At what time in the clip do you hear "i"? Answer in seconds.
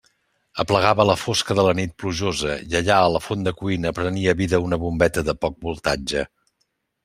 2.71-2.79